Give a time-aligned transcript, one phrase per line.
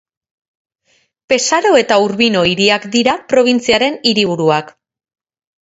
[1.33, 4.77] Pesaro eta Urbino hiriak dira probintziaren hiriburuak.